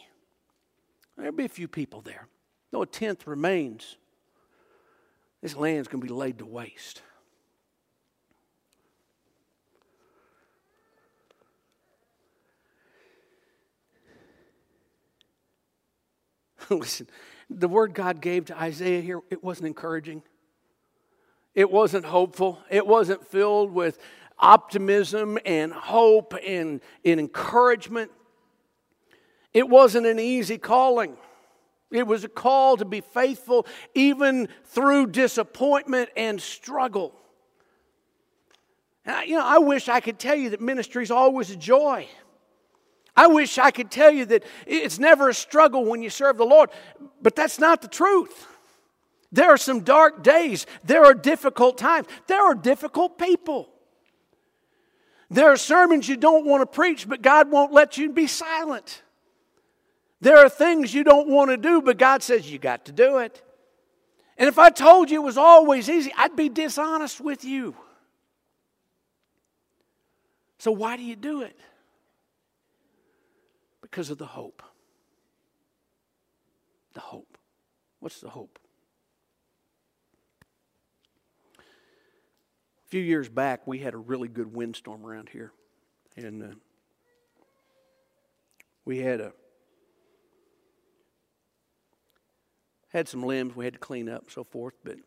[1.17, 2.28] There'll be a few people there.
[2.71, 3.97] No, a tenth remains.
[5.41, 7.01] This land's going to be laid to waste.
[16.69, 17.07] Listen,
[17.49, 20.21] the word God gave to Isaiah here, it wasn't encouraging.
[21.55, 22.59] It wasn't hopeful.
[22.69, 23.97] It wasn't filled with
[24.37, 28.11] optimism and hope and, and encouragement.
[29.53, 31.17] It wasn't an easy calling.
[31.91, 33.65] It was a call to be faithful
[33.95, 37.15] even through disappointment and struggle.
[39.05, 41.55] And I, you know, I wish I could tell you that ministry is always a
[41.55, 42.07] joy.
[43.15, 46.45] I wish I could tell you that it's never a struggle when you serve the
[46.45, 46.69] Lord,
[47.21, 48.47] but that's not the truth.
[49.31, 53.69] There are some dark days, there are difficult times, there are difficult people.
[55.31, 59.03] There are sermons you don't want to preach, but God won't let you be silent.
[60.21, 63.19] There are things you don't want to do, but God says you got to do
[63.19, 63.41] it.
[64.37, 67.75] And if I told you it was always easy, I'd be dishonest with you.
[70.57, 71.57] So why do you do it?
[73.81, 74.61] Because of the hope.
[76.93, 77.37] The hope.
[77.99, 78.59] What's the hope?
[81.57, 85.51] A few years back, we had a really good windstorm around here.
[86.17, 86.47] And uh,
[88.83, 89.33] we had a
[92.89, 94.97] had some limbs we had to clean up and so forth, but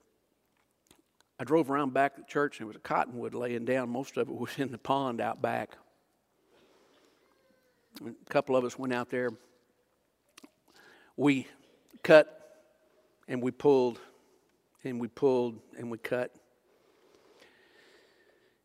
[1.39, 3.89] I drove around back to the church and there was a cottonwood laying down.
[3.91, 5.77] Most of it was in the pond out back.
[8.05, 9.31] A couple of us went out there.
[11.17, 11.47] We
[12.03, 12.61] cut
[13.29, 13.99] and we pulled
[14.85, 16.35] and we pulled and we cut.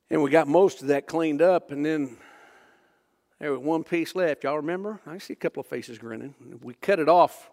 [0.09, 2.15] And we got most of that cleaned up, and then
[3.39, 4.45] there was one piece left.
[4.45, 5.01] Y'all remember?
[5.05, 6.33] I see a couple of faces grinning.
[6.61, 7.49] We cut it off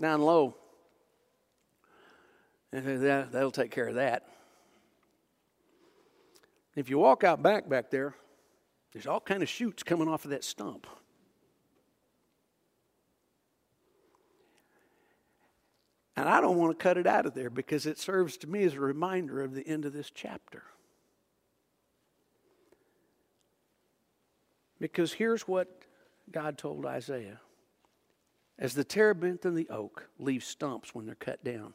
[0.00, 0.56] down low.
[3.32, 4.24] That'll take care of that.
[6.74, 8.14] If you walk out back back there,
[8.92, 10.86] there's all kind of shoots coming off of that stump.
[16.16, 18.64] And I don't want to cut it out of there because it serves to me
[18.64, 20.62] as a reminder of the end of this chapter.
[24.78, 25.82] Because here's what
[26.30, 27.40] God told Isaiah
[28.58, 31.72] As the terebinth and the oak leave stumps when they're cut down,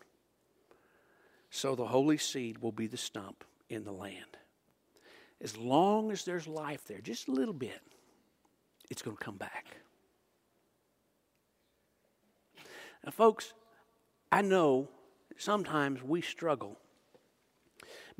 [1.51, 4.37] so the holy seed will be the stump in the land
[5.41, 7.81] as long as there's life there, just a little bit,
[8.89, 9.65] it's going to come back.
[13.03, 13.53] Now, folks,
[14.31, 14.87] I know
[15.37, 16.77] sometimes we struggle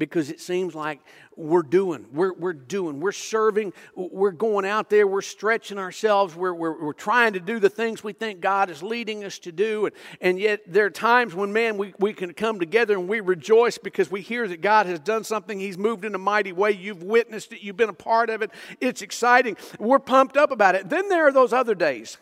[0.02, 1.00] because it seems like
[1.36, 6.56] we're doing, we're, we're doing, we're serving, we're going out there, we're stretching ourselves, we're,
[6.56, 9.86] we're, we're trying to do the things we think God is leading us to do.
[9.86, 13.20] And, and yet there are times when, man, we, we can come together and we
[13.20, 15.60] rejoice because we hear that God has done something.
[15.60, 16.72] He's moved in a mighty way.
[16.72, 18.50] You've witnessed it, you've been a part of it.
[18.80, 19.56] It's exciting.
[19.78, 20.90] We're pumped up about it.
[20.90, 22.18] Then there are those other days.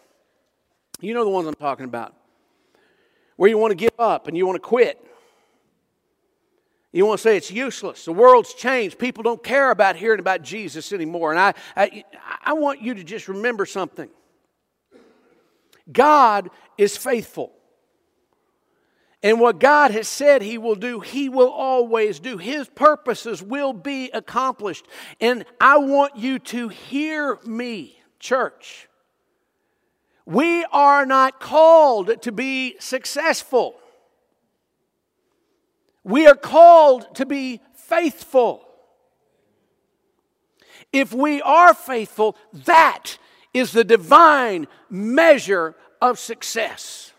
[1.00, 2.14] You know the ones I'm talking about,
[3.38, 5.09] where you want to give up and you want to quit
[6.92, 8.06] you want to say it's useless.
[8.06, 8.98] The world's changed.
[8.98, 11.32] People don't care about hearing about Jesus anymore.
[11.32, 12.04] And I, I,
[12.44, 14.10] I want you to just remember something
[15.92, 17.52] God is faithful.
[19.22, 22.38] And what God has said He will do, He will always do.
[22.38, 24.88] His purposes will be accomplished.
[25.20, 28.88] And I want you to hear me, church.
[30.26, 33.76] We are not called to be successful.
[36.10, 38.68] We are called to be faithful.
[40.92, 42.36] If we are faithful,
[42.66, 43.20] that
[43.54, 47.14] is the divine measure of success.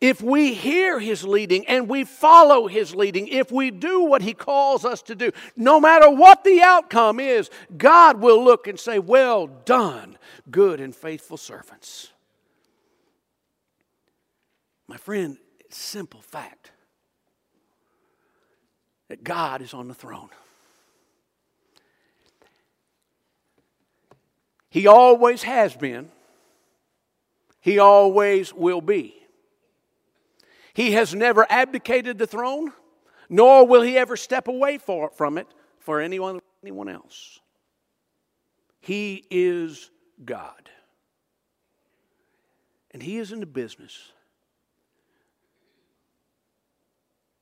[0.00, 4.32] If we hear His leading and we follow His leading, if we do what He
[4.32, 9.00] calls us to do, no matter what the outcome is, God will look and say,
[9.00, 10.16] Well done,
[10.52, 12.12] good and faithful servants.
[14.86, 15.36] My friend,
[15.68, 16.69] simple fact
[19.10, 20.28] that God is on the throne.
[24.70, 26.10] He always has been,
[27.60, 29.16] He always will be.
[30.74, 32.72] He has never abdicated the throne,
[33.28, 35.48] nor will He ever step away for, from it
[35.80, 37.40] for anyone, anyone else.
[38.80, 39.90] He is
[40.24, 40.70] God.
[42.92, 44.12] And He is in the business.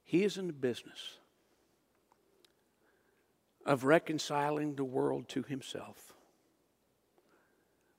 [0.05, 1.18] He is in the business
[3.69, 6.15] of reconciling the world to himself,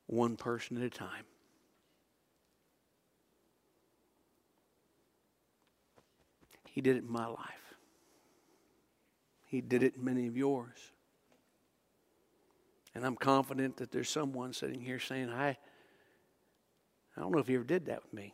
[0.07, 1.26] one person at a time.
[6.65, 7.76] He did it in my life.
[9.45, 10.91] He did it in many of yours.
[12.95, 17.53] And I'm confident that there's someone sitting here saying, I, I don't know if he
[17.53, 18.34] ever did that with me.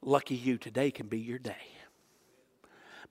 [0.00, 1.74] Lucky you, today can be your day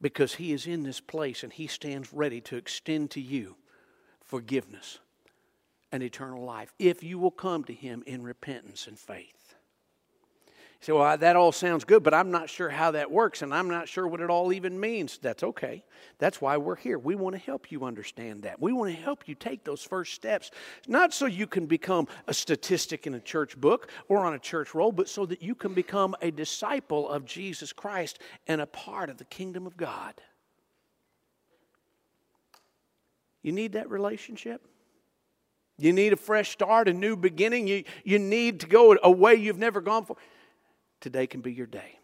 [0.03, 3.55] because He is in this place and He stands ready to extend to you
[4.21, 4.99] forgiveness
[5.91, 9.42] and eternal life if you will come to Him in repentance and faith.
[10.83, 13.69] Say, well, that all sounds good, but I'm not sure how that works, and I'm
[13.69, 15.17] not sure what it all even means.
[15.17, 15.83] That's okay.
[16.17, 16.99] That's why we're here.
[16.99, 18.61] We want to help you understand that.
[18.61, 20.51] We want to help you take those first steps,
[20.87, 24.75] not so you can become a statistic in a church book or on a church
[24.75, 29.09] roll, but so that you can become a disciple of Jesus Christ and a part
[29.09, 30.15] of the kingdom of God.
[33.41, 34.61] You need that relationship?
[35.77, 37.67] You need a fresh start, a new beginning.
[37.67, 40.17] You, you need to go a way you've never gone before
[41.03, 41.99] today can be your day.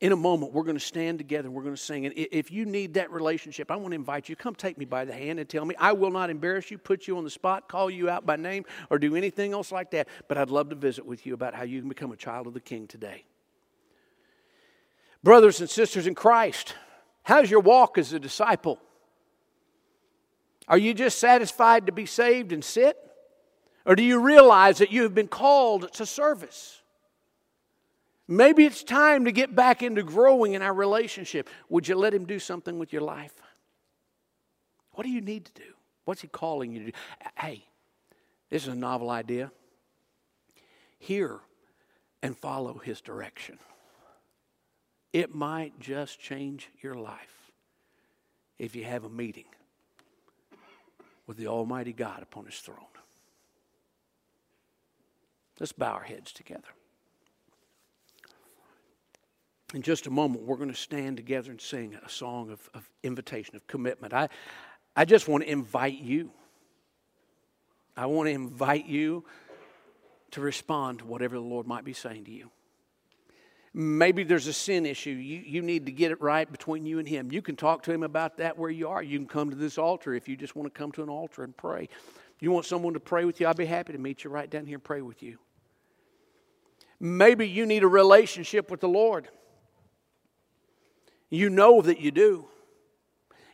[0.00, 2.06] In a moment, we're going to stand together and we're going to sing.
[2.06, 5.04] And if you need that relationship, I want to invite you, come take me by
[5.04, 5.76] the hand and tell me.
[5.78, 8.64] I will not embarrass you, put you on the spot, call you out by name,
[8.90, 10.08] or do anything else like that.
[10.26, 12.54] But I'd love to visit with you about how you can become a child of
[12.54, 13.24] the King today.
[15.22, 16.74] Brothers and sisters in Christ,
[17.22, 18.80] how's your walk as a disciple?
[20.66, 22.96] Are you just satisfied to be saved and sit?
[23.86, 26.81] Or do you realize that you have been called to service?
[28.28, 31.50] Maybe it's time to get back into growing in our relationship.
[31.68, 33.34] Would you let Him do something with your life?
[34.92, 35.74] What do you need to do?
[36.04, 36.92] What's He calling you to do?
[37.36, 37.64] Hey,
[38.48, 39.50] this is a novel idea.
[40.98, 41.40] Hear
[42.22, 43.58] and follow His direction.
[45.12, 47.50] It might just change your life
[48.58, 49.46] if you have a meeting
[51.26, 52.78] with the Almighty God upon His throne.
[55.58, 56.68] Let's bow our heads together
[59.74, 62.88] in just a moment, we're going to stand together and sing a song of, of
[63.02, 64.12] invitation, of commitment.
[64.12, 64.28] I,
[64.94, 66.30] I just want to invite you.
[67.96, 69.24] I want to invite you
[70.32, 72.50] to respond to whatever the Lord might be saying to you.
[73.74, 75.10] Maybe there's a sin issue.
[75.10, 77.32] You, you need to get it right between you and Him.
[77.32, 79.02] You can talk to Him about that where you are.
[79.02, 81.42] You can come to this altar if you just want to come to an altar
[81.42, 81.88] and pray.
[82.40, 83.46] You want someone to pray with you?
[83.46, 85.38] I'd be happy to meet you right down here and pray with you.
[87.00, 89.28] Maybe you need a relationship with the Lord.
[91.32, 92.46] You know that you do.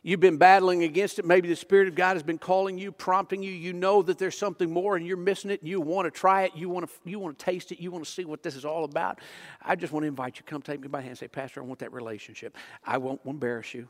[0.03, 1.23] You've been battling against it.
[1.23, 3.53] Maybe the Spirit of God has been calling you, prompting you.
[3.53, 5.61] You know that there's something more and you're missing it.
[5.61, 6.51] And you want to try it.
[6.55, 7.79] You want to, you want to taste it.
[7.79, 9.19] You want to see what this is all about.
[9.61, 10.43] I just want to invite you.
[10.45, 12.57] Come take me by the hand and say, Pastor, I want that relationship.
[12.83, 13.87] I won't embarrass you,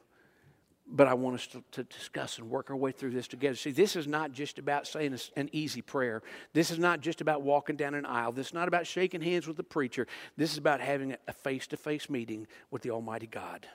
[0.91, 3.55] but I want us to, to discuss and work our way through this together.
[3.55, 6.23] See, this is not just about saying an easy prayer.
[6.53, 8.31] This is not just about walking down an aisle.
[8.31, 10.07] This is not about shaking hands with the preacher.
[10.35, 13.67] This is about having a face to face meeting with the Almighty God.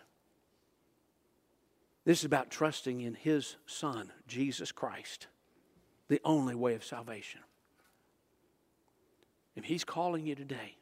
[2.04, 5.28] This is about trusting in His Son, Jesus Christ,
[6.08, 7.40] the only way of salvation.
[9.54, 10.76] If He's calling you today,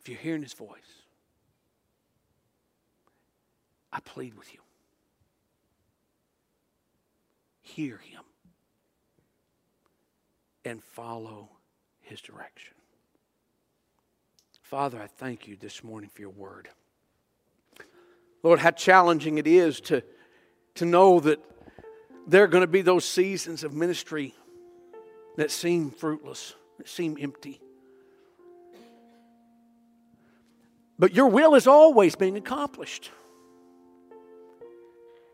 [0.00, 0.97] if you're hearing His voice,
[3.92, 4.60] I plead with you.
[7.62, 8.22] Hear Him
[10.64, 11.50] and follow
[12.00, 12.74] His direction.
[14.62, 16.68] Father, I thank you this morning for your word.
[18.42, 20.02] Lord, how challenging it is to,
[20.74, 21.42] to know that
[22.26, 24.34] there are going to be those seasons of ministry
[25.38, 27.60] that seem fruitless, that seem empty.
[30.98, 33.10] But your will is always being accomplished.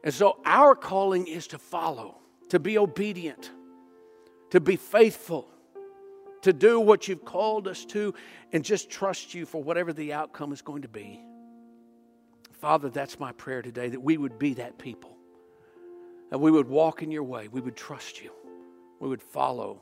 [0.04, 2.18] And so our calling is to follow,
[2.50, 3.50] to be obedient,
[4.50, 5.48] to be faithful,
[6.42, 8.14] to do what you've called us to,
[8.52, 11.24] and just trust you for whatever the outcome is going to be.
[12.52, 15.16] Father, that's my prayer today that we would be that people.
[16.30, 17.48] That we would walk in your way.
[17.48, 18.30] We would trust you.
[19.00, 19.80] We would follow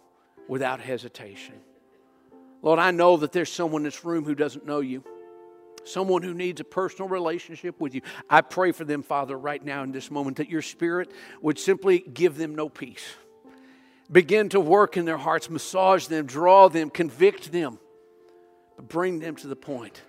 [0.49, 1.55] without hesitation.
[2.63, 5.03] Lord, I know that there's someone in this room who doesn't know you,
[5.85, 8.03] someone who needs a personal relationship with you.
[8.29, 11.11] I pray for them, Father, right now in this moment, that your Spirit
[11.41, 13.05] would simply give them no peace.
[14.11, 17.79] Begin to work in their hearts, massage them, draw them, convict them,
[18.77, 20.03] but bring them to the point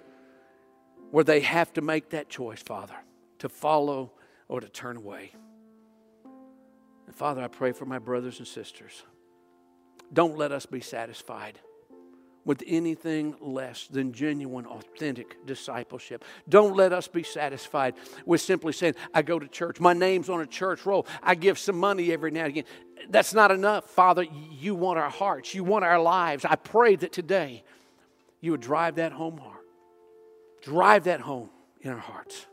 [1.12, 2.96] where they have to make that choice, Father,
[3.40, 4.12] to follow
[4.48, 5.32] or to turn away.
[7.06, 9.04] And Father, I pray for my brothers and sisters.
[10.12, 11.60] Don't let us be satisfied
[12.46, 16.24] with anything less than genuine, authentic discipleship.
[16.50, 20.42] Don't let us be satisfied with simply saying, I go to church, my name's on
[20.42, 22.66] a church roll, I give some money every now and again.
[23.10, 23.86] That's not enough.
[23.90, 26.46] Father, you want our hearts, you want our lives.
[26.46, 27.64] I pray that today
[28.42, 29.58] you would drive that home hard.
[30.62, 31.50] Drive that home
[31.82, 32.46] in our hearts.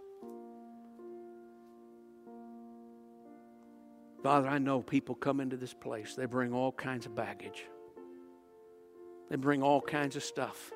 [4.23, 7.65] Father, I know people come into this place, they bring all kinds of baggage,
[9.31, 10.73] they bring all kinds of stuff.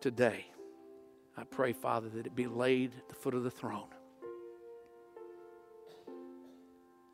[0.00, 0.46] Today,
[1.36, 3.88] I pray, Father, that it be laid at the foot of the throne,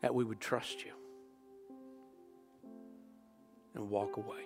[0.01, 0.91] that we would trust you
[3.73, 4.43] and walk away.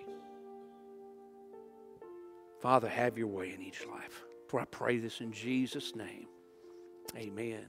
[2.60, 4.24] Father, have your way in each life.
[4.48, 6.26] For I pray this in Jesus' name.
[7.16, 7.66] Amen.